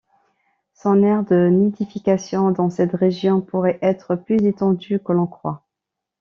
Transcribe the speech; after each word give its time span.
Son 0.73 1.03
aire 1.03 1.23
de 1.23 1.47
nidification 1.49 2.49
dans 2.49 2.71
cette 2.71 2.93
région 2.95 3.39
pourrait 3.39 3.77
être 3.83 4.15
plus 4.15 4.43
étendue 4.47 4.97
que 4.99 5.11
l’on 5.11 5.27
croit. 5.27 5.63